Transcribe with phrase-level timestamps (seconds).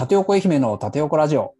[0.00, 1.54] 縦横愛媛の縦横ラジオ。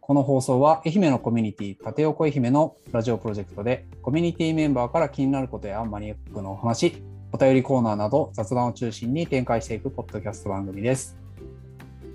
[0.00, 11.16] この放送は愛媛のコミュニティ縦横愛媛のラジオプロジェクトでコミュニティメンバーから気になることやマニアックのお話、お便りコーナーなど雑談を中心に展開していくポッドキャスト番組です。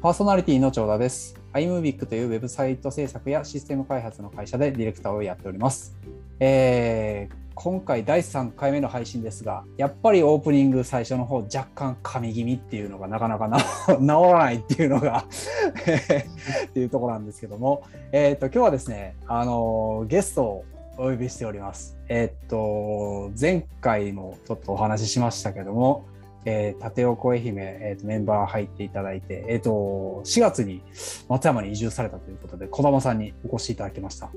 [0.01, 1.39] パーソナリティの長田です。
[1.53, 5.95] iMovic というウェブサイト制作やシステム開発の会社でディレクターをやっております。
[6.41, 13.49] えー今回第3回目の配信ですが、やっぱりオープニング最初の方若干噛み気味っていうのがなかなか
[13.99, 15.25] 治らないっていうのが
[16.67, 20.65] っていうところなんですけども、えっ、と今日はですね、あのゲストを
[20.97, 21.97] お呼びしております。
[22.07, 26.05] えっ、と前回もちょっとお話ししましたけども、
[26.45, 30.81] えー、縦横愛媛、えーとメンバー入っていただいて、えっ、と4月に
[31.27, 34.31] 松山に移住されたということで、児玉さんにお越しいただきました。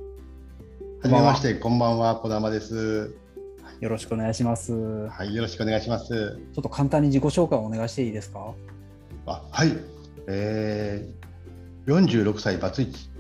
[1.04, 3.14] はじめまして、こんばんは、児玉です。
[3.78, 4.68] よろしくお願いします。
[4.68, 6.38] ちょはい、よろしくお願いします。
[6.58, 8.54] っと簡単に自己紹介をお願いしていいですか？
[9.26, 9.76] あ、はい、
[10.29, 13.10] えー、46歳バツイチ。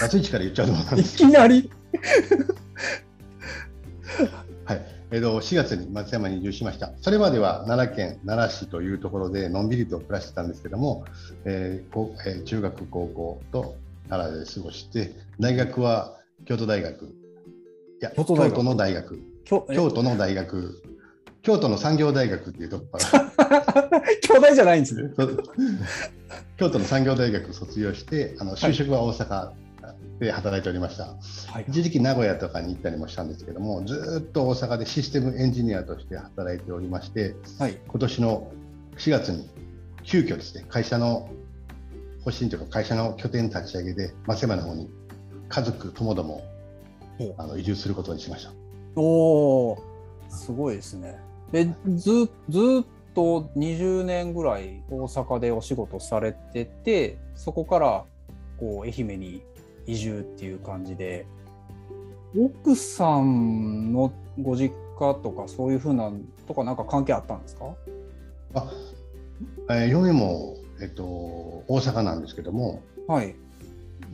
[0.00, 1.30] バツイチから言っちゃうと思ったんすけど。
[1.30, 1.68] きなり
[4.64, 6.92] はい、えーと、4月に松山に移住しました。
[7.00, 11.04] それまでは奈良県奈良市というところでのんびりと暮らしてたんですけども、
[11.44, 13.74] えーこうえー中学、高校と
[14.08, 16.15] 奈良で過ごして、大学は
[16.46, 17.04] 京都大学。
[17.04, 17.08] い
[18.00, 19.20] や、京都の大学。
[19.44, 20.82] 京都の大学。
[21.42, 24.00] 京都の産業大学っていうところから。
[24.22, 25.10] 兄弟じゃないんですね。
[26.56, 29.52] 京都の産業大学卒業してあの就職は大阪
[30.20, 31.16] で働いておりました、
[31.52, 31.64] はい。
[31.68, 37.78] 一時期名古屋とかに行ったりもしたんですけどもずーっと大阪でシステムエンジニアとして働いておりましてはい。
[37.86, 38.50] 今年の
[38.96, 39.48] 4月に
[40.02, 41.28] 急遽ですね会社の
[42.24, 44.90] 方針というか会社の拠点立ち上げで松山の方に
[45.48, 46.42] 家族ともども
[47.38, 48.52] あの移住することにしました
[48.96, 49.78] おお、
[50.28, 51.18] すごいですね。
[51.52, 51.66] で、
[51.96, 58.04] ずずっと20年ぐらい大阪でお仕事されてて、そこから
[58.58, 59.42] こう愛媛に
[59.86, 61.26] 移住っていう感じで、
[62.38, 66.10] 奥さんのご実家とかそういうふうな
[66.46, 67.74] とかなんか関係あったんですか？
[68.54, 68.70] あ、
[69.70, 73.36] えー嫁も、えっと、大阪なんですけどもはい。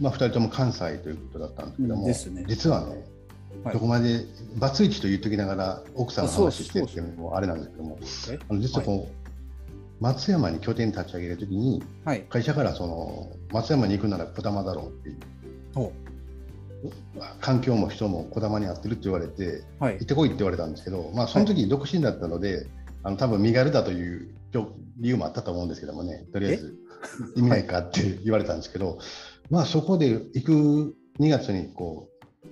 [0.01, 2.15] まあ、2人とも関西ということだったんですけども、ね
[2.49, 4.25] 実はね、はいどこまで
[4.57, 7.99] バツイチと言っときながら奥さんの話してっていうのもあれなんですけども
[8.31, 12.23] えあの実はこう、松山に拠点立ち上げるときにはい。
[12.23, 15.19] 会社からその松山に行くなら児玉だろうっていう
[15.75, 15.93] ほ
[17.41, 19.65] 環境も人も児玉に合ってるって言われてう。
[19.79, 20.03] はい行。
[20.03, 22.67] ってこいって言われたんですけど、まあ、その時独身だったので、
[23.05, 24.35] あの多分身軽だという
[24.99, 26.77] 理由もあったと思うんですけどもねとりあえず
[27.37, 28.99] 意味ないかって言われたんですけど、
[29.53, 32.49] まあそこで行く2月にこう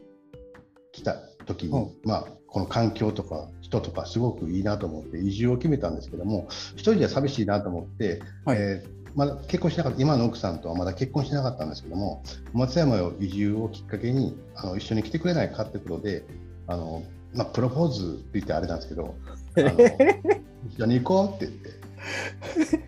[0.92, 1.14] 来た
[1.46, 1.90] 時に、うん。
[2.04, 8.58] まあこの環境とか人とかすごくいいなと思って移住を決めたんですけども一人じゃ寂しいなと思って、はい。
[8.58, 12.22] えーまだ結婚しなかった今の奥さんとはまだ結婚しなかったんですけども
[12.52, 16.22] 松山へ移住をきっかけにあの一緒に来てくれないかってことで
[16.68, 17.02] あの、
[17.34, 19.16] まあ、プロポーズって言ってあれなんですけど
[19.56, 19.70] あの
[20.68, 21.80] 一緒に行こうって言って。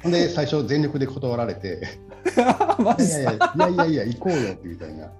[0.04, 1.82] で最初全力で断られて
[2.82, 3.38] マジいやい。
[3.56, 5.10] やいやいや行こうよみたいな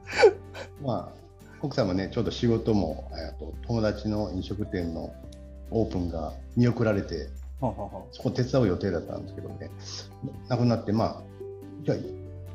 [0.82, 1.22] まあ
[1.60, 5.12] 奥さんもねちょうど仕事もえーと友達の飲食店の
[5.70, 7.28] オープンが見送られて
[8.12, 9.70] そこ手伝う予定だったんですけどね
[10.48, 11.22] なくなってまあ
[11.84, 11.98] じゃあ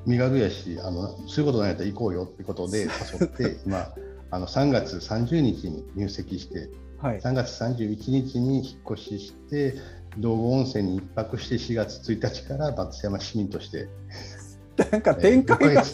[0.06, 2.88] 身軽やしあのそういうことないやったら行こうよってことで
[3.20, 3.94] 誘って今
[4.30, 6.70] あの3月30日に入籍して
[7.00, 7.20] はい。
[7.20, 9.76] 3月31日に引っ越しして
[10.18, 13.88] 道後温泉に1泊して4月1日から松山市民として、
[14.92, 15.84] なんかえー展開が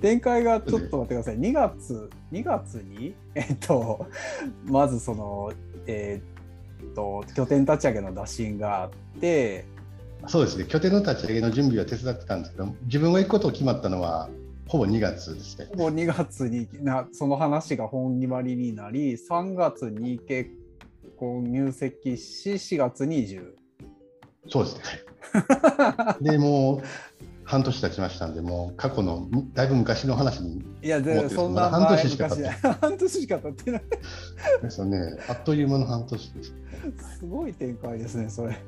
[0.00, 1.38] 展開がちょっと待ってください。
[1.38, 4.06] 2月、2月に、 えっと、
[4.64, 5.52] まずその、
[5.86, 6.20] え
[6.82, 9.64] っと、拠点立ち上げの打診があって、
[10.26, 14.30] そうですね拠点の立ち上げの準備は手伝ってたんですけど自分が行くことを決まったのは
[14.66, 15.68] ほぼ2月ですね。
[15.76, 20.50] もう2月になその話が本決まりになり、3月に結
[21.18, 23.54] 婚入籍し、4月に移住。
[24.48, 24.82] そうですね。
[26.20, 26.82] でもう
[27.44, 33.82] 半年経ちましたんで、もう過去のだいぶ昔の話にいや、でそんな半年しか経って前昔 半年しか経ってない。
[34.62, 34.98] ですよね。
[35.28, 36.52] あっという間の半年です。
[37.18, 38.48] すごい展開ですね、それ。
[38.48, 38.58] はい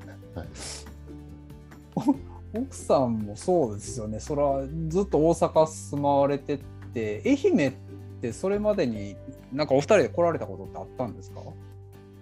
[1.94, 2.14] お
[2.58, 6.60] 奥さんもそうですよね、それはずっと大阪住まわれて
[6.94, 7.74] て、愛媛っ
[8.20, 9.16] てそれまでに
[9.52, 11.40] なんかお二人で来られたことってあったんですか？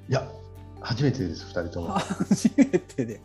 [0.08, 0.28] いや、
[0.80, 1.88] 初めてです、2人とも。
[1.98, 3.20] 初めてで。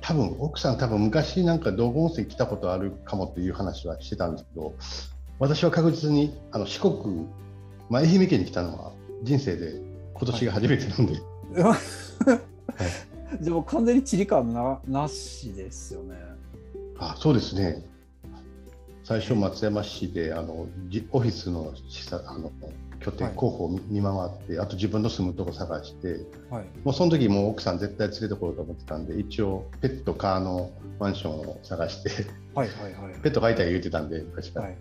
[0.00, 4.74] 多分奥さん、多分昔なんか道後温泉来たことあるかもっていう話はしてたんですけど、
[5.38, 7.26] 私は確実にあの四国、
[7.88, 8.92] まあ、愛媛県に来たのは
[9.22, 9.80] 人生で
[10.14, 11.20] 今年が初めてなんで、
[13.40, 16.16] でも完全に地理感ななしですよね。
[16.98, 17.84] あそうですね。
[19.04, 21.74] 最初、松山市であのじオフィスの
[22.24, 22.52] あの
[23.02, 26.20] 拠点はい候補を見見回って、あと自分の住むとこ探して、
[26.50, 26.64] はい。
[26.84, 32.10] もうその時もう奥さん絶対連れてこようと思ってたんで、一応、ペットカーのマンションを探して、
[32.54, 33.14] はいはいはい。
[33.22, 34.76] ペット飼いたい言ってたんで、昔から、はい。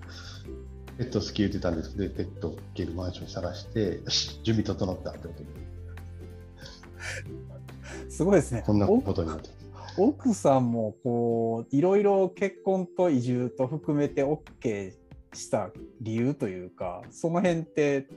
[0.98, 5.50] ペット好き言ってたんですけど、ペットをけるマンション探して、よし、準備整ったってことで、
[8.10, 8.64] すごいですね。
[8.66, 9.62] こんなおことになって。
[9.98, 14.94] 奥さんもこういろいろ結婚と移住と含めて OK
[15.33, 15.69] した
[16.01, 18.07] 理由というかその辺って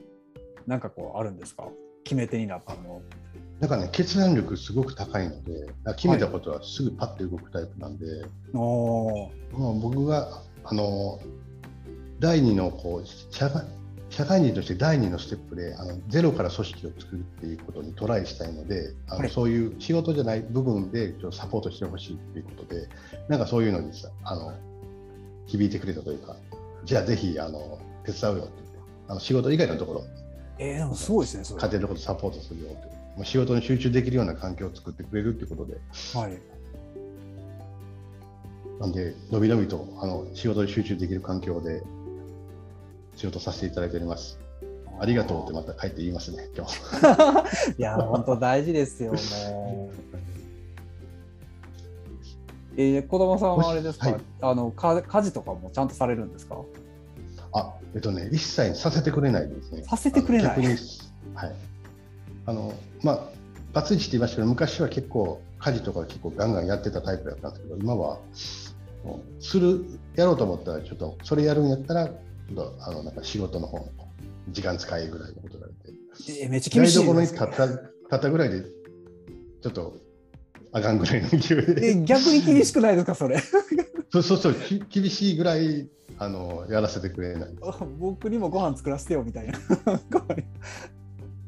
[0.67, 1.67] なんかこうあるんですか？
[2.03, 3.01] 決め手になったの。
[3.59, 8.05] なんかね、決断力すごく高いので、決めたことはすぐパッと動くタイプなんで、
[8.53, 11.19] おまあ、僕があの
[12.19, 13.63] 第二のこう社会
[14.09, 19.29] 社会人として第二のステップであのゼロから組織を作るっていうことにトライしたいのであの、はい。
[19.29, 22.89] そういう仕事じゃない部分でちょっとサポートしてほしいっていうことで
[23.29, 24.53] なんかそういうのにさあの
[25.47, 26.35] 響いてくれたというか
[26.85, 28.79] じゃあぜひあの手伝うよって言って
[29.09, 30.03] あの仕事以外のところ
[30.57, 31.61] えー、でもすごいですねそれ。
[31.61, 32.95] 家庭のことサポートするよって。
[33.17, 35.75] もう仕事に集中できるような環境を作ってくれるってことで。
[36.13, 36.39] はい。
[38.79, 41.81] なんで、のびのびとあの仕事に集中できる環境で
[43.15, 44.39] 仕事させていただいております。
[44.99, 47.75] ありがとうってまた帰って言いますね、今日。
[47.77, 50.24] いや本当大事ですよもう
[52.77, 54.21] えー、子供さんはあれですか、はい。
[54.41, 56.57] あのか家事とかもちゃんとされるんですか？
[57.53, 59.83] あ、えっとね、一切させてくれないですね。
[59.83, 60.57] させてくれない？
[60.57, 61.55] はい。
[62.47, 63.29] あの、まあ、
[63.73, 68.19] バツイチって言いましたけど、昔は結構、家事とか結構ガンガンやってたタイプだったんですけど、今は、
[69.39, 69.85] する、
[70.15, 72.13] やろうと思ったら、ちょっと、それやるんやったら、ちょ
[72.51, 73.87] っと、あの、なんか仕事の方の
[74.49, 75.93] 時間使いぐらいのことがあって、
[76.41, 77.79] えーめっちゃ厳しい台所に立った、立
[78.15, 79.97] ったぐらいで、ちょっと、
[80.75, 83.39] あかんぐらいの勢いえで、逆に厳しくないですかそれ？
[84.11, 85.87] そうそうそう、き厳しいぐらい、
[86.19, 87.49] あの、やらせてくれない。
[87.97, 89.57] 僕にもご飯作らせてよみたいな。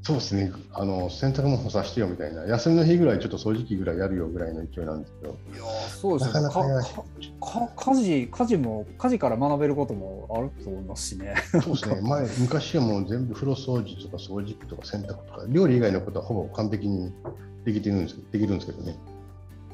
[0.02, 6.44] そうですね、あの洗濯物干させてよみたいな、休みの日ぐらいちょっと掃除機ぐらいやるよぐらいの勢いなんですけど、いやーそうですよね。
[6.44, 11.36] なかなかやかか家事家事も家事から学べることもあると思いますしね。
[11.52, 17.12] そうですね、前、昔はもう全部風呂掃除とか掃除機とか洗濯とか、料理以外のことはほぼ完璧に
[17.66, 18.96] できてるんですできるんですけどね。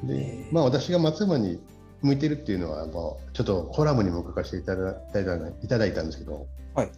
[0.06, 1.60] でまあ私が松山に
[2.02, 2.92] 向いてるっていうのは、まあ、
[3.32, 5.24] ちょっとコラムにも書かせていただいたい
[5.68, 6.90] ただいたんですけど、はい。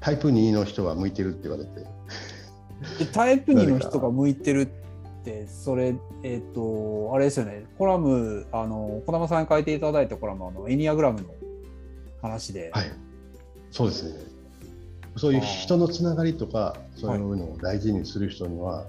[0.00, 1.80] タイプ2の人は向いてるって言われて、
[3.04, 4.66] でタイプ2の人が向いてるっ
[5.24, 7.64] てそれえっ、とあれですよね。
[7.78, 11.28] コラムあの児玉さんに書いていただいたコラムあのエニアグラムの
[12.20, 12.92] 話で、はい、
[13.70, 14.32] そうですね。
[15.16, 18.86] そういう人のつながりとか、そういうのを大事にする人には、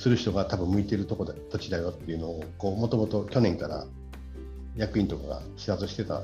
[0.00, 3.84] する人が多分向いてるとこだ土地だよっていうのを、こうもともと去年から
[4.74, 6.22] 役員とかが視察してた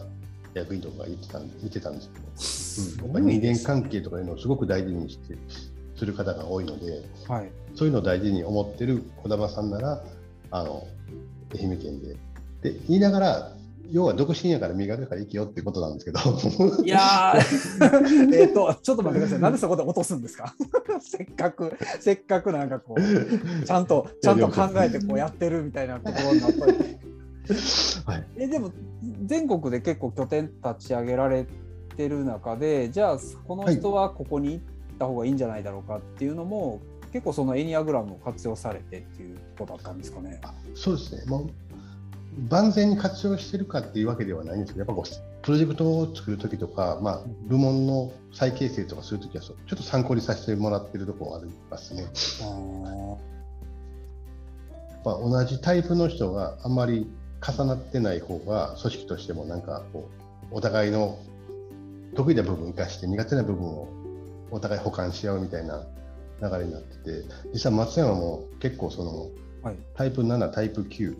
[0.54, 5.36] 役員とかが言ってたん言ってたんですけど、うん、やっぱり人間関係とかいうのをすごく大事にして
[5.94, 10.02] する方が多いので、はい、そういうのを大事に思ってる児玉さんなら、
[10.52, 10.86] あの
[11.54, 12.16] 愛媛県で。
[12.62, 13.55] で言いながら、
[13.90, 16.18] 要は独身やから身軽やから生きようってことなんですけど。
[16.84, 18.34] いやー。
[18.34, 19.40] えっとちょっと待ってください。
[19.40, 20.54] なんでそこで落とすんですか？
[21.00, 26.66] せっかくせっかくなんかこうちゃんとちゃんと考えてこうやってるみたいなところになった。
[26.66, 26.72] り
[28.06, 28.72] はい、えでも
[29.24, 31.46] 全国で結構拠点立ち上げられ
[31.96, 36.80] てる中でじゃあこの人はここに行った方がいいんじゃないだろうかっていうのも、
[37.12, 40.40] 結構そのエニアグラムを活用されてっていうことだったんですかね。
[40.42, 41.50] あそうですね、もう
[42.48, 52.06] 万全に活用してるかっていうわけではないんですけど、やっぱこうプロジェクトを作るときとか、まあ、部門の再形成とかするときはちょっと参考にさせてもらってるところはありますね。
[55.04, 57.08] まあ、同じタイプの人があんまり
[57.40, 60.08] 重なってない方が、組織としてもなんかこ
[60.52, 61.18] う、お互いの
[62.16, 63.88] 得意な部分を生かして、苦手な部分を
[64.50, 65.84] お互い補完し合うみたいな
[66.42, 69.30] 流れになってて、実際、松山も結構その、
[69.62, 71.16] はい、タイプ7、タイプ9、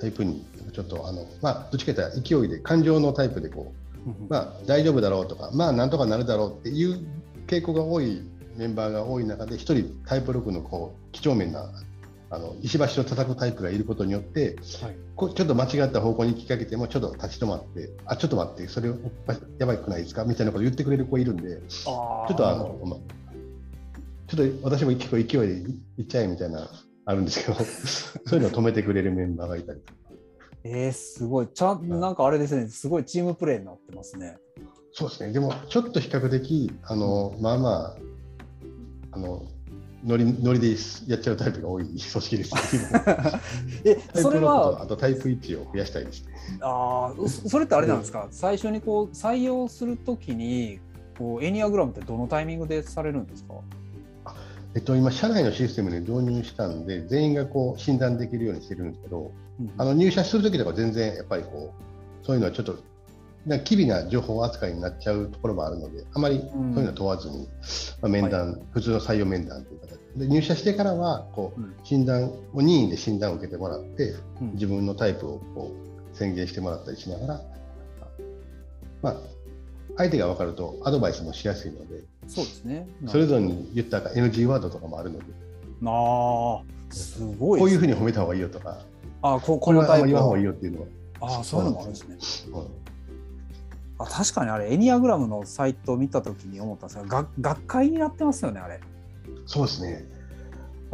[0.00, 3.72] タイプ2、ちょっとあの、まあ、どっちかというと勢いで、感情のタイプでこ
[4.06, 7.06] う、まあ、大丈夫だろうとか、まあ、なんとかなるだろうっていう
[7.46, 8.22] 傾向が多い
[8.56, 11.70] メンバーが多い中で、一人タイプ6のこう几帳面な
[12.28, 18.90] あの石橋を叩くタイプがいることによって、はい、こうちょっと間違った方向に引きかけても、ちょっと立ち止まって、あちょっと待って、それ
[19.58, 22.98] やばくないですかみたいなことを言ってくれる子いるんで、ちょっとあの、まあ、
[24.28, 26.68] ちょっと私も結構勢いでいっちゃえみたいな、
[27.06, 27.54] あるんですけど、
[28.26, 29.98] そういうのを止めてくれるメンバーがいたりとか。
[30.64, 34.36] えー、すごい、ちゃんなんかあれですね、すごいチームプレーになってますね。
[34.92, 37.96] そうですね、でもちょっと比較的、あのまあまあ、
[39.12, 39.42] あの
[40.04, 40.70] ノリノリで
[41.06, 42.54] やっちゃうタイプが多い 組織です。
[43.84, 46.24] えタイプ6それはとあとタイプ1を増やしたいです。
[46.60, 50.80] あーそそれってあれなんですか、最初にこう採用するときに
[51.18, 53.54] こうエニアグラムってどのタイミングでされるんですか？
[54.76, 59.32] えっと、今、社内のシステムに導入したんで、全員がこう診断できるようにしてるんですけど、
[59.78, 61.72] あの入社するときとか全然やっぱりこ
[62.22, 62.76] う、そういうのはちょっと、
[63.46, 67.48] な機微な情報扱いになっちゃうところもあるので、あまりそういうのは問わずに、
[68.02, 71.74] まあ、面談、普通の採用面談という形で、入社してからはこううん。
[71.82, 74.52] 診断を任意で診断を受けてもらって、うん。
[74.52, 77.40] 自分のタイプをこう宣言してもらったりしながら、
[79.00, 79.16] まあ、
[79.96, 82.88] 相手が分かるとアドバイスもしやすいので、そうですね。
[83.06, 85.24] それぞれに言ったか NG ワードとかもあるので、
[85.84, 87.92] ああ、すごいこういうふうに。
[87.92, 88.78] に褒めた方がいいよとか、
[89.22, 90.52] あここのタイプ言わん方がいいは。
[90.52, 90.86] よっていうのは、
[91.36, 92.16] ああ、そういうのもあるんですね。
[92.52, 92.86] うん
[93.98, 98.80] あ確かにあれ、エニアグラムのサイトを見たときに思ったんですが、が学会になってますよね、あれ。
[99.46, 100.06] そうですね。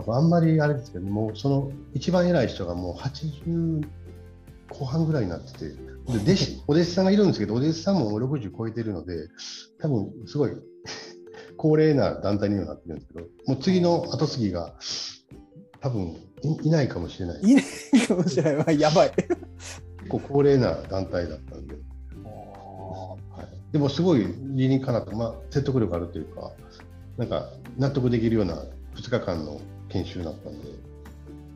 [0.06, 3.86] あんまりあれですけど、もうその一番偉い人がもう80
[4.68, 5.74] 後半ぐらいになってて、で
[6.06, 9.28] 弟子お弟子さんがいるんですけど、お弟子さんも60超えてるので、
[9.80, 10.52] 多分すごい
[11.62, 14.74] 高齢な団体にはなってるんですけど、もう次の後継ぎが
[15.78, 16.08] 多分
[16.42, 17.40] いいないかもしれない。
[17.40, 17.62] いいね
[18.08, 18.80] かもしれない。
[18.80, 19.12] やばい。
[19.12, 19.28] 結
[20.08, 21.76] 構高齢な団体だったんで、
[22.24, 26.50] あはい、でもすごい理にかなって、まあ、説得力あるというか、
[27.16, 28.56] なんか納得できるような
[28.96, 30.92] 2日間の研修だったんで、ー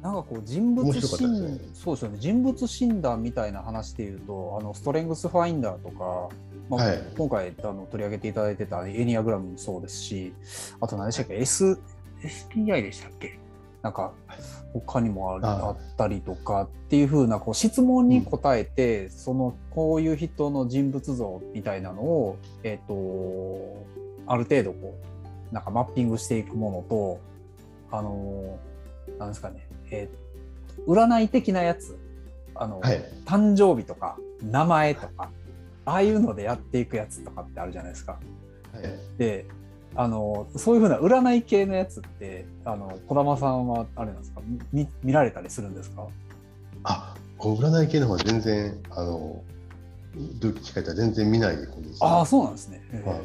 [0.02, 2.18] なんかこう人物診、ねそうですよね。
[2.20, 6.28] 人物診断みたいな話でいうと、あのストレングスファインダーとか、
[6.68, 7.02] まあはい。
[7.16, 10.34] 今回あの取り上げていただいてたエニアグラムもそうですし、
[10.80, 11.78] あと何でしたっけ、S、
[12.22, 13.38] SPI でしたっけ？
[13.82, 14.12] なんか
[14.72, 15.70] 他にもあるああ。
[15.72, 23.84] ったりとかっていうふうなこう質問に答えて、そのこういう人の人物像みたいなのを、えっと
[24.26, 24.98] ある程度こ
[25.52, 27.20] うなんかマッピングしていくものと
[27.90, 28.58] あの
[29.18, 30.26] なんですかね、えー
[30.86, 31.98] 占い的なやつ。
[32.54, 35.30] あの、はい、誕生日とか名前とか
[35.86, 38.12] ああいうのでやっていくやつとかってあるじゃないですか。
[38.72, 38.82] はい
[39.16, 39.46] で
[39.98, 44.42] あのそういうふうな占い系のやつってあの児玉さんはあれなんですか？
[44.70, 46.06] 見見られたりするんですか？
[46.84, 49.42] あこう占い系の方は全然、あの
[50.38, 51.96] どっちかというと全然見ない方です、ね。
[52.02, 53.20] ああそうなんですね、えーはい。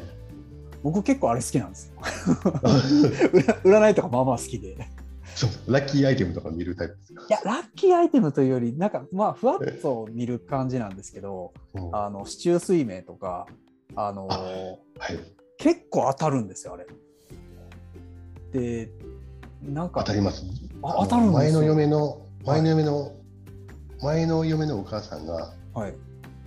[0.82, 2.00] 僕結構あれ好きなんですよ。
[2.00, 4.76] 占 占いとかまあまあ好きで
[5.66, 7.26] ラッキーアイテムとか見るタイプですか？
[7.28, 13.46] やラッキーアイテムというよりなんかまあふわっと見る感じなんですけどうんあの市中水明とか
[13.96, 15.18] あのあはい、
[15.58, 16.86] 結構当たるんですよあれ。
[18.52, 18.90] で
[19.62, 20.44] なんか当たります？
[20.82, 21.32] あ当たるんですよ。
[21.32, 23.12] 前の嫁の前の嫁の、
[24.02, 25.94] 前の嫁のお母さんがはい。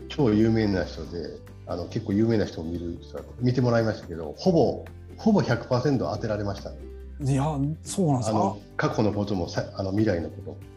[0.09, 2.99] 超有名な人で、あの結構有名な人を見る
[3.39, 4.85] 見てもらいましたけど、ほぼ
[5.17, 6.77] ほぼ100%当てられましたね。
[7.21, 7.43] いや
[7.83, 10.75] そうなんですよあの過去のこともさあの未来のこと。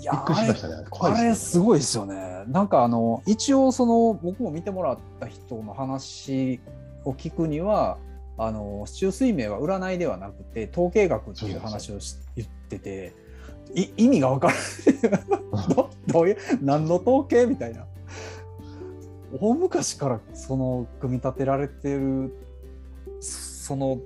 [0.00, 0.74] いやびっくりしましたね。
[1.00, 2.44] あれすごいですよね。
[2.48, 6.60] なんかあの一応その僕も見てもらった人の話
[7.04, 7.98] を聞くには
[8.38, 13.14] あの市中水明は占いではなくて統計学っていう話をし言ってて
[13.74, 14.54] い意味が分から
[15.10, 17.46] ない どどういう何の統計？
[17.46, 17.86] みたいな
[19.40, 22.32] 大昔からその組み立てられてる
[23.20, 23.98] その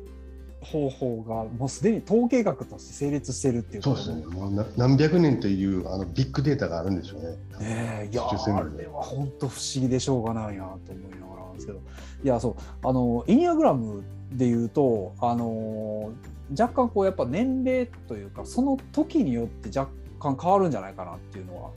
[0.61, 4.27] 方法がもうすでに統計学として成立してるっていうそうですね。
[4.27, 7.31] もうな何百年というあのビッグデータがあるんでしょうね。
[7.59, 11.81] ねえいやあれは本当不思議でしょうがないなと思いながらなんですけど
[12.23, 12.55] いやそう
[12.87, 14.03] あのエニアグラム
[14.33, 16.13] でいうとあの
[16.59, 21.71] 若干こうやっぱ年齢というかその時によって若干変わるんじゃないかなっていうのは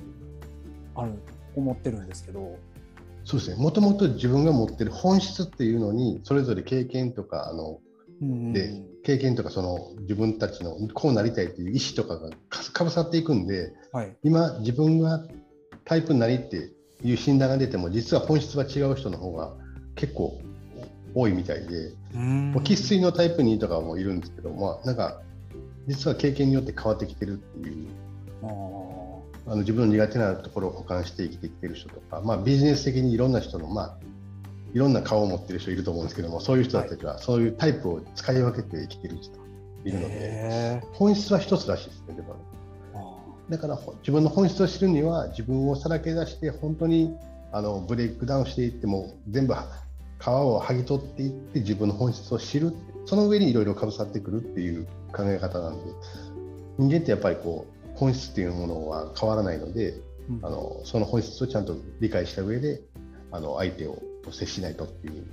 [0.95, 1.13] ある
[1.55, 2.57] 思ってるんですけど
[3.25, 3.63] そうですね。
[3.63, 7.79] もともと自分が持ってる本質っていうのに、それぞれ経験とか、あの
[8.53, 14.15] で経験とかその自分たちのこうなりたいっていう意思とかがかかぶさっていくんで、はい。
[14.23, 15.23] 今自分が
[15.85, 16.71] タイプになりって
[17.03, 19.53] いう診断が出ても実は本質は違う人の方が
[19.95, 20.41] 結構
[21.13, 22.53] 多いみたいでうん。
[22.63, 25.21] 生粋のタイプ2とかもいるんですけど、まあ、なんか
[25.87, 27.89] 実は経験によって変わってきてるっていう
[29.45, 33.97] あの自分の苦手なところを補完して生きてきてる人とか、まあ、ビジネス的にいろんな人の、まあ、
[34.73, 39.37] いろんな顔を持ってる人いると思うんですけどもそういう人たちはそういうタイプを使い分けて生きてる人
[39.85, 42.35] いるので本質は一つらしいですねでも。
[42.95, 47.15] あだからほ自分の本質を知るには自分をさらけ出して本当に
[47.51, 52.73] あのブレイクダウンしていっても全部皮を剥ぎ取っていって自分の本質を知る
[53.05, 55.91] その上にいろいろかぶさってくるっていう考え方なんで
[56.79, 60.45] 人間ってやっぱりこう本質っていうものは変わらないのでーうん。
[60.45, 62.81] あのその本質をちゃんと理解した上で
[63.31, 64.01] あの相手を
[64.31, 65.25] 接しないとっていう。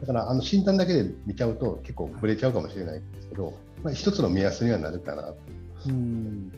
[0.00, 5.34] だからあの診断だけで見ちゃうと結構ぶれちゃうかもしれないんですけど、まあ、一つの目安にはなるかな
[5.86, 5.88] う。
[5.90, 6.52] ん。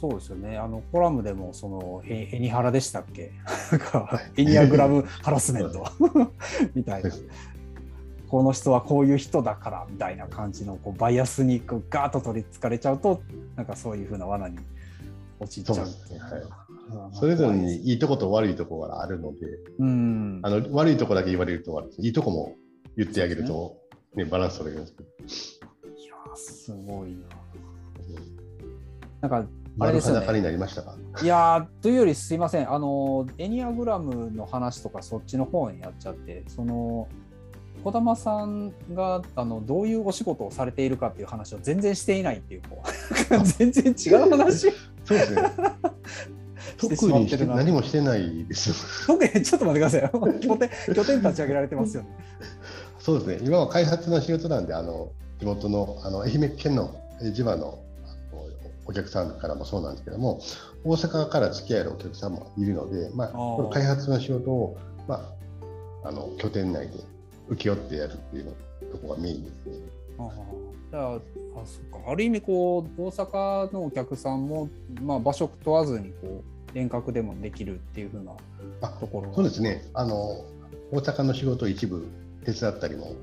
[0.00, 0.58] そうですよね。
[0.58, 3.32] あのコラムでもそのエエニハラでしたっけ？
[3.72, 5.84] なんかエニアグラムハラスメント。
[6.74, 7.10] みたいな。
[8.28, 13.22] この人はこういう人だからみたいな感じのこうバイアスにこうガーッと取りつかれちゃうと
[13.54, 14.58] なんかそういうふうな罠に
[15.38, 15.76] 陥っちゃう。
[15.76, 16.18] そうですね。
[16.18, 16.63] はい
[17.12, 19.38] それぞれにいいとこと悪いとこがあるので、
[19.78, 22.54] うんあの悪いとこだけ言われると悪いいいとこも
[22.96, 23.76] 言ってあげると、
[24.14, 25.90] ねバランス取れるんですけど。
[25.96, 27.16] いやーすごいな。
[29.22, 30.44] なんかあれ丸ですよ裸にね。
[30.44, 30.96] なりましたか？
[31.22, 37.08] いやーというよりすいませんあのエニアグラムの話とかそっちの方にやっちゃってその
[37.82, 44.70] 児玉さんがあのどういうお仕事をされているかっていう話を全然していないっていうこう 全然違う話
[45.04, 45.42] そうですね。
[46.78, 48.74] してし特にしてまってるな何もしてないですよ。
[49.06, 52.08] 特にちょっと待ってくださいよ拠点拠点立ち上げられてますよね。
[52.98, 53.46] そうですね。
[53.46, 58.46] 今は開発の仕事なんで、あの地元のあの愛媛県のえ地場のあの
[58.86, 60.40] お客さんからもそうなんですけども、
[60.84, 65.34] 大阪から付き合えるお客さんもいるので、まあ、開発の仕事を、ま
[66.02, 66.94] あ、あの拠点内で
[67.48, 68.50] 請け負ってやるっていうの
[68.90, 69.72] ところがメインですね。
[70.18, 70.30] あー
[70.90, 71.18] じゃああ
[71.64, 74.68] そっかある意味こう大阪のお客さんも、
[75.02, 78.32] まあ、場所問わずにこう遠隔でもできるっていうふうな
[78.82, 79.84] あところがそうですね。
[79.94, 80.44] あの
[80.90, 82.06] 大阪の仕事を一部
[82.44, 83.14] 手伝ったりも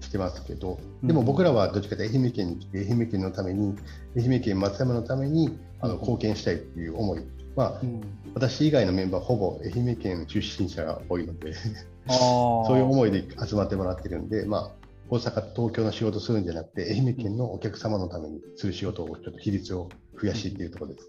[0.00, 3.76] してますけど、でも僕らはどっちかというと愛媛県に来て、愛媛県のために、
[4.16, 6.00] 愛媛県松山のためにあのうん。
[6.00, 7.22] 貢献したいっていう思い、
[7.56, 8.00] まあう、ん。
[8.34, 11.54] 私以外のメンバー、ほぼ愛媛県出身者が多いので、
[12.08, 14.70] そういう思いで集まってもらってるんで、まあ、
[15.08, 19.88] 大阪、東京の仕事するんじゃなくて、愛媛県のお客様のためにする仕事をちょっと比率を
[20.20, 21.08] 増やしっていうところです。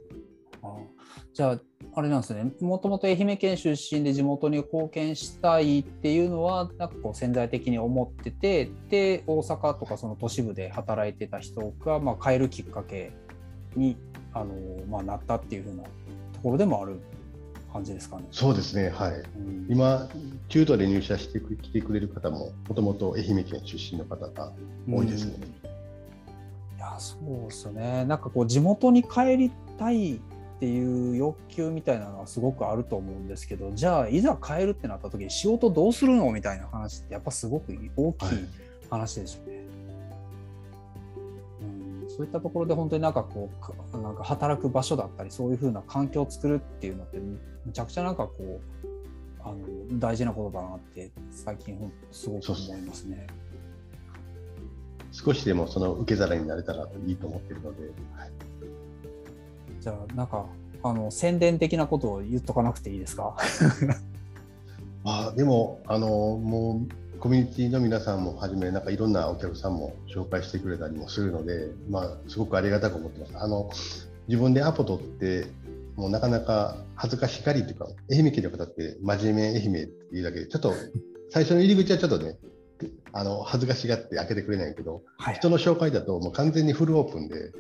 [0.62, 0.98] あー
[1.34, 1.60] じゃあ
[1.96, 13.12] あれなんですねもともと愛媛県出身で地元に貢献したいっていうのはなんかこう潜在的に思っててで大阪とかその都市部で働いてた人が、まあ、変えるきっかけ
[13.76, 13.98] に
[14.34, 14.54] あの、
[14.90, 15.90] まあ、なったっていうふうなと
[16.42, 17.00] ころでもある
[17.72, 18.24] 感じですかね。
[18.32, 19.12] そうですね、はい。
[19.12, 20.08] うん今、
[20.48, 24.54] 中途で入社してきてくれる方も、もともと愛媛県出身の方が
[24.90, 25.46] 多いですね。
[26.78, 30.22] いやそうですよねなんかこう地元に帰りたい
[30.58, 38.28] っていう欲求みたいなのはすごくあると思うんですけどじゃあいざ帰るってなった時に仕事どうするのみたいな話ってやっぱすごく大きい
[38.90, 39.54] 話ですよね。
[41.62, 41.66] う
[42.06, 43.52] んそういったところで本当になんかこ
[43.94, 47.38] うなんか働く場所だったりそういうふうな環境を作るっていうのってむ
[47.72, 48.88] ちゃくちゃなんかこう
[49.44, 53.28] あの大事なことだなって最近すごく思いますね。
[55.12, 57.84] 少しでもその受け皿になれたらいいと思ってるので、
[58.16, 58.47] はい
[59.82, 60.46] じゃあなんか
[60.84, 63.36] あの宣伝的なことを言っとかなくていいですか？
[65.06, 66.82] あでもあの、も
[67.16, 73.32] うコミュニティの皆さんもはじめ、なんかいろんなお客さんも紹介してくれたりもするので、まあ、すごくありがたく思ってます。
[73.38, 73.70] あの
[74.28, 75.48] 自分でアポ取って、
[75.96, 80.74] もうなかなか恥ずかしがりというか、愛媛県の方って真面目愛媛っていうだけで、ちょっと
[81.30, 82.38] 最初の入り口はちょっとね、
[83.14, 87.52] あの恥ずかしがって開けてくれないけど、はい人の紹介だともう完全にフルオープンで、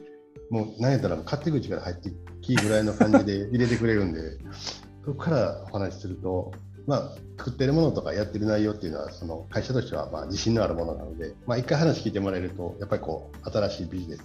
[0.49, 4.37] もう何やったら勝手口から入ってきぐらいの感じで入れてくれるんで、
[5.05, 6.51] そこからお話しすると、
[6.85, 14.21] まあ、作ってるものとかやってる内容っていうのは、その会社としてはまあ自信のあるものなので、まあ、一回話聞いてもらえると、やっぱりこう新しいビジネス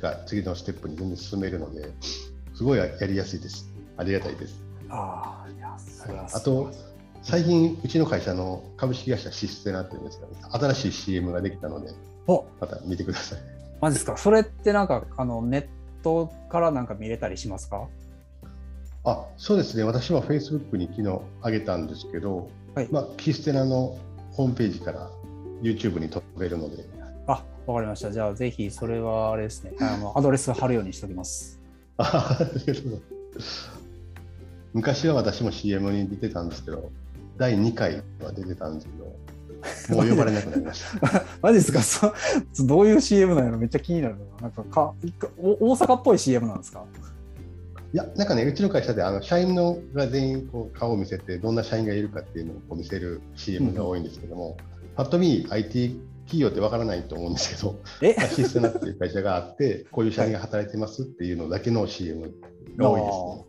[0.00, 1.92] が次のステップに全然進めるので、
[2.54, 3.68] すごいやりやすいです。
[3.96, 4.62] ありがたいです。
[4.88, 6.70] ああいやそれはあと、
[7.22, 11.92] 最近、うちの会社の株式会社システナっていうんですけど、新しい CM ができたので、
[12.26, 13.55] おまた見てください。
[13.86, 14.16] マジですか？
[14.16, 15.66] それってなんかあのネッ
[16.02, 17.86] トからなんか見れたりしますか？
[19.04, 22.88] あそうですね、私は Facebook に昨日上げたんですけど、はい。
[22.90, 23.96] まあ、キステナの
[24.32, 25.08] ホームページから
[25.62, 26.84] YouTube に飛べるので、
[27.28, 28.10] あわかりました。
[28.10, 29.70] じゃあぜひそれはあれですね。
[29.80, 31.60] あのアドレス貼るようにしておきます。
[34.74, 36.90] 昔は私も CM に出てたんですけど、
[37.36, 39.14] 第2回は出てたんですけど、
[39.88, 41.24] もう呼ばれなくなりました。
[41.42, 41.82] マジですか？
[41.82, 42.12] そ
[42.66, 44.42] どういう CM なのめっちゃ気になるな。
[44.42, 44.94] なんかか
[45.38, 46.84] お大阪っぽい CM なんですか？
[47.92, 54.56] いや、なんかね、うちの会社であの社員のが全員こう顔を見せて、どんな社員がいるかっていうのをこう見せる CM が多いんですけども、
[54.96, 58.16] ぱっと見 IT 企業ってわからないと思うんですけど、え？
[58.18, 62.32] アシステナっていう会社があって、こういう社員が働いてますっていうのだけの CM
[62.76, 63.46] が多いですね。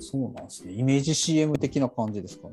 [0.00, 0.72] そうなんですね。
[0.72, 2.48] イメージ CM 的な感じですか？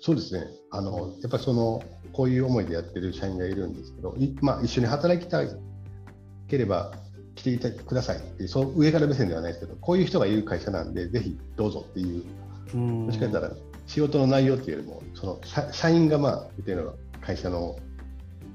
[0.00, 0.46] そうですね。
[0.70, 1.82] あの、やっぱりその、
[2.12, 5.42] こういう思いでやってる社員がいるんですけど、いまあ、一緒に働きた
[6.48, 6.92] ければ
[7.34, 12.24] 来ていてくださいってそう上から目線ではないですけど、こういう人がいる会社なんで、ぜひどうぞっていう、
[12.74, 13.50] うんもしかしたら
[13.86, 17.76] 仕事の内容っていうよりも、その社社員がまあ、言ってるのが会社の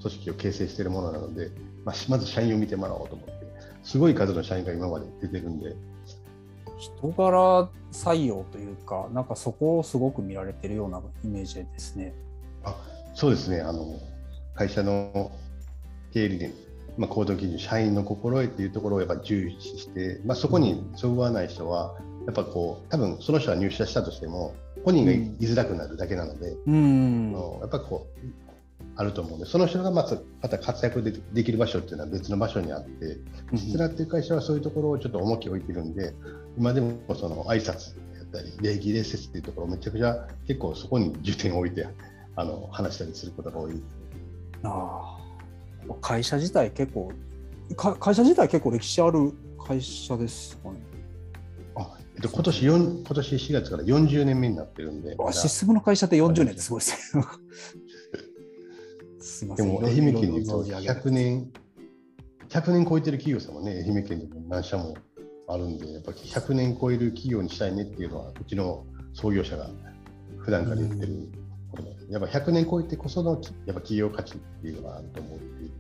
[0.01, 1.49] 組織を形成しているものなので、
[1.86, 3.34] まあ、まず社員を見てもらおうと思って、
[3.84, 5.75] すごい数の社員が今まで出てるんで。
[6.83, 12.13] 人柄採用というか、なんかそこをすごく見られてるようなイメージですね。
[12.63, 12.75] あ
[13.13, 13.61] そうですね。
[13.61, 13.99] あの、
[14.55, 15.31] 会社の
[16.13, 16.53] 経営理念、
[16.97, 28.52] まあ、行動基準、社員の心得っていうところをやっぱ重視して、まあ、そこにそぐわない人は、やっぱこう、多分その人は入社したとしても、本人が居づらくなるだけなので、うん、やっぱこう、
[28.95, 33.17] あると思うんで、その人がまたまた活躍でできる場所っていうのは別の場所にあって、
[33.51, 36.13] 実らっていう会社はそういうところをちょっと重きを置いてるんで、
[36.58, 41.88] 今でもその挨拶やったり、礼儀礼節っていうところ、めちゃくちゃ結構そこに重点を置いて
[42.36, 43.82] あの話したりすることが多い。
[44.63, 45.17] あ
[46.01, 47.12] 会社自体結構
[47.75, 50.75] 会社自体結構歴史ある会社ですかね。
[51.75, 55.15] あえっと、今年4今年4月から40年目になってるんで。
[55.32, 57.23] システムの会社って40年ってすごいですね。
[59.23, 59.67] すみません。
[59.67, 61.51] でも愛媛県でいうと100年、
[62.49, 64.95] 100年超えてる企業さんもね、愛媛県でも何社も
[65.47, 69.69] あるんで、やっぱり100年超える企業にしたいねっていうのは、うちの創業者が
[70.39, 71.29] 普段から言ってる
[72.09, 75.73] やっぱ100年超えてこそのやっぱ企業価値っていうのがあると思っていて、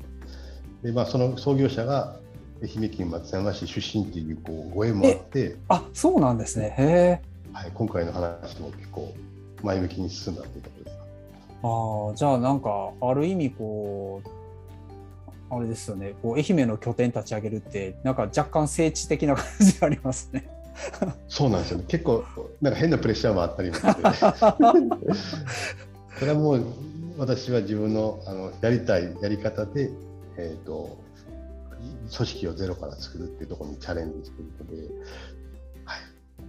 [0.83, 2.19] でまあ、その創業者が
[2.63, 9.13] 愛媛県松山市出身っていうこうご縁もあって、あそうなんですね、へはい、今回の話も結構
[9.61, 11.02] 前向きに進んだということです。
[11.63, 14.29] あじゃあなんかある意味こう
[15.55, 16.15] あれですよね。
[16.21, 20.49] こう愛媛の拠点立ち上げるってなんか若干聖地的な感じありますね。
[21.27, 21.85] そうなんですよね。
[21.87, 22.25] 結構
[22.61, 23.87] なんか変なプレッシャーもあったりもして。
[26.19, 26.65] それはもう
[27.17, 29.91] 私は自分のあのやりたいやり方で、
[30.37, 30.97] えーと、
[32.15, 34.81] 組織をゼロから作るっていうところにチャレンジしているので、
[35.85, 35.99] はい、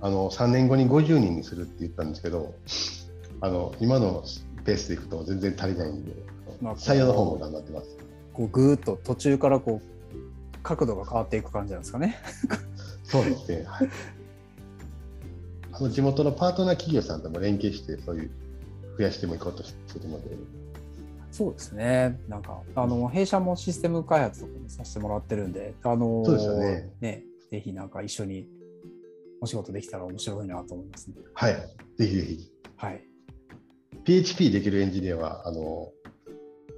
[0.00, 2.54] あの3年後に50人にするって言ったんですけど
[3.40, 4.24] あの今の
[4.64, 6.12] ペースでいくと全然足りないんで、
[6.60, 7.96] まあ、採用の方も頑張ってます。
[8.32, 12.16] こうぐーっと途中からこう角度が変わっていく感じなんですかね。
[13.04, 13.64] そうですね。
[13.66, 13.88] はい、
[15.72, 18.30] あの地元のパートナー企業さんとも連携して、そういう
[18.98, 20.36] 増やしてもいこうとしてるので。
[21.30, 22.20] そうですね。
[22.28, 26.92] なんか、あの、弊社もシステム開発とかもさせてもらってるんで、あの、そうですよね。
[27.00, 28.46] ね、ぜひなんか一緒に
[29.40, 31.16] お仕事できたら面白いなと思いますね。
[31.34, 31.54] はい。
[31.98, 32.52] ぜひぜひ。
[32.76, 33.04] はい。
[34.04, 35.90] PHP できるエンジニアは、あの、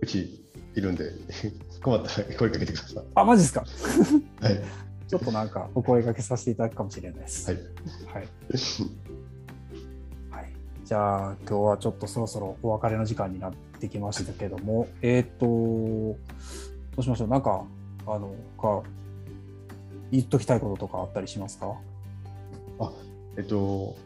[0.01, 1.11] うちいるんで、
[1.83, 3.05] 困ったら声かけてください。
[3.15, 3.65] あ、マジですか？
[4.41, 4.61] はい。
[5.09, 7.49] ちょっとなんかお声掛けさせていただくかもしれないです。
[7.51, 7.61] はい。
[8.13, 8.29] はい。
[10.31, 10.53] はい、
[10.85, 16.17] じゃあ今日はちょっとそろそろお別れの時間になってきましたけども、えっ、ー、とど
[16.99, 17.29] うしましょう？
[17.29, 17.65] なんか
[18.09, 18.83] あのか
[20.11, 21.73] 言っときたいこととかあったりしますか？
[22.81, 22.93] あ、
[23.37, 23.97] えっと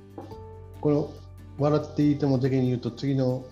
[0.82, 1.10] この
[1.60, 3.44] 笑っていても的に言うと次の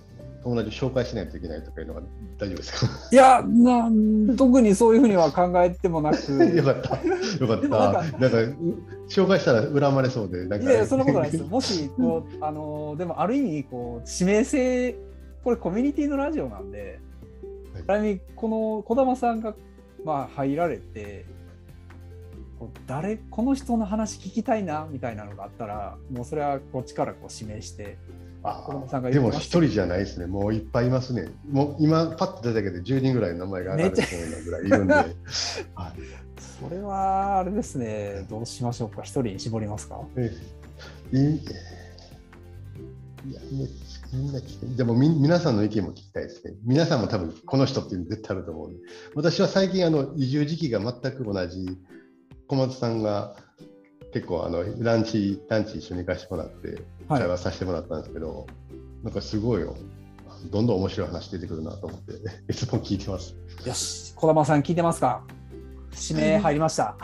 [0.43, 2.01] 友達紹介しないといけないとかいうのが
[2.39, 3.09] 大丈夫ですか？
[3.13, 3.91] いやな
[4.37, 6.17] 特にそういうふうには考えてもなく。
[6.57, 6.97] よかった。
[7.45, 7.69] よかった。
[7.69, 8.37] なんか
[9.09, 14.97] 紹介したら恨まれそうでいやいやそんなことないですもしこう あのでもある意味こう指名性
[15.45, 17.01] これコミュニティのラジオなんで、
[17.87, 19.55] はい、この児玉さんが
[20.05, 21.25] まあ入られて
[22.87, 27.99] 誰この人の話聞きたいなみたいなのがあったらもうそれはこっちからこう指名して
[28.43, 28.65] あ
[29.11, 31.29] でも一人じゃないですね、もういっぱいいますね。
[31.51, 33.97] もう今、パッと出たけど、10人ぐらいの名前が上がる
[34.45, 34.95] ぐらいいるんで。
[34.95, 35.15] はい、
[36.61, 40.01] それはあれですね、どうしましょうか、一人に絞りますか？
[40.17, 40.33] え
[41.13, 41.41] いい
[43.29, 43.41] いや
[44.13, 44.41] みんな
[44.77, 46.55] でもみ皆さんの意見も聞きたいですね。
[46.65, 48.71] 皆さんも多分この人っていうの絶対あると思う
[49.15, 51.77] 私は最近あの移住時期が全く同じ
[52.49, 53.37] 小松さんが
[54.13, 58.47] 結構あのランチランチ一緒に行かせてもらって会話させてもらったんですけど、はい、
[59.05, 59.77] なんかすごいよ。
[60.51, 62.13] どんどん面白い話出てくるなと思って
[62.49, 63.35] いつも聞いてます。
[63.67, 64.15] よし。
[64.15, 65.23] 児玉さん聞いてますか？
[66.11, 66.97] 指名入りました。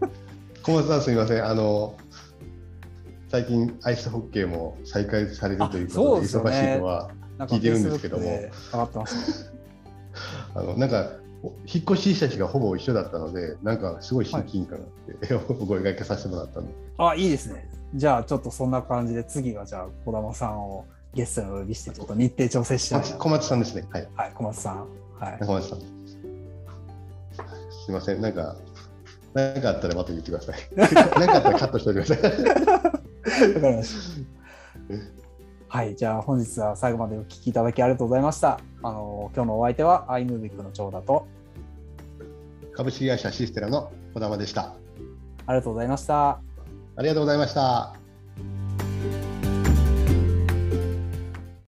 [0.62, 1.44] 小松さんすみません。
[1.44, 1.94] あの
[3.28, 8.50] 最近アイスホッケーも再開されるということで忙しいのは聞いてるんですけども、
[10.54, 11.12] あのなんか
[11.66, 16.72] 引っ越ししたちがほぼ一緒だったので、なんかすごい親近感があって、はい、お声掛けさせてもらったんで。
[16.98, 17.68] あ、いいですね。
[17.94, 23.84] じゃあちょっとそんな感じで、次はじゃあ児玉さんをゲストにお呼びして、ちょっと日程調整して小松さんですね。
[23.90, 24.08] はい。
[24.14, 24.86] はい、小松さん。
[25.18, 25.38] はい。
[25.44, 25.78] 小松さん。
[25.80, 25.84] す
[27.88, 28.56] みません、なんか、
[29.34, 30.56] 何かあったらまた言ってください。
[30.76, 31.02] 何か
[31.36, 33.54] あったらカットしておいてください。
[33.54, 33.94] わかりまし
[34.86, 35.12] た。
[35.72, 38.60] はい、じゃあ本日は最後までお聞きいただきありがとうございました。
[38.82, 41.26] あの今日のお相手は iMovie の長田と
[42.74, 44.74] 株式会社システラの児玉でした。
[45.46, 46.28] ありがとうございました。
[46.28, 46.40] あ
[46.98, 48.01] りがとうございました。